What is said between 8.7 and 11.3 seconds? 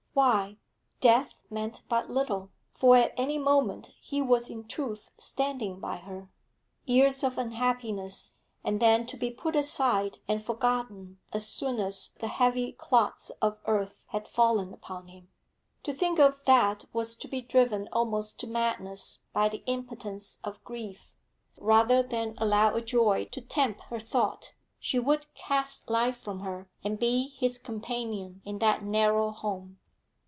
then to be put aside and forgotten